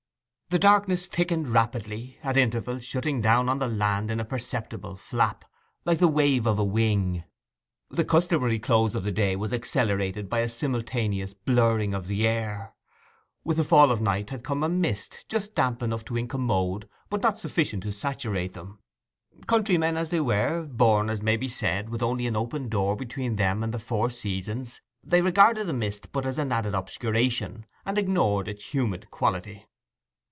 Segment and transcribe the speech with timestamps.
[0.53, 5.45] The darkness thickened rapidly, at intervals shutting down on the land in a perceptible flap,
[5.85, 7.23] like the wave of a wing.
[7.89, 12.73] The customary close of day was accelerated by a simultaneous blurring of the air.
[13.45, 17.21] With the fall of night had come a mist just damp enough to incommode, but
[17.21, 18.79] not sufficient to saturate them.
[19.47, 23.63] Countrymen as they were—born, as may be said, with only an open door between them
[23.63, 28.73] and the four seasons—they regarded the mist but as an added obscuration, and ignored its
[28.73, 29.65] humid quality.